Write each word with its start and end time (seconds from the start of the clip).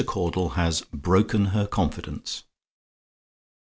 CAUDLE 0.03 0.49
HAS 0.57 0.81
"BROKEN 0.91 1.45
HER 1.53 1.67
CONFIDENCE." 1.67 2.41